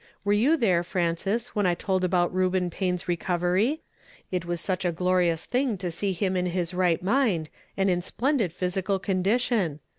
Were 0.23 0.33
you 0.33 0.57
there, 0.57 0.83
Frances, 0.83 1.49
when 1.49 1.67
I 1.67 1.75
told 1.75 2.03
about 2.03 2.33
Ueuben 2.33 2.71
Payne's 2.71 3.07
recovery? 3.07 3.81
It 4.31 4.45
was 4.45 4.59
such 4.59 4.83
a 4.83 4.91
glorious 4.91 5.45
thing 5.45 5.77
to 5.77 5.91
see 5.91 6.11
him 6.11 6.35
in 6.35 6.47
his 6.47 6.73
right 6.73 7.03
mind, 7.03 7.51
and 7.77 7.87
in 7.87 8.01
splendid 8.01 8.49
jthysical 8.51 8.99
condition 8.99 9.79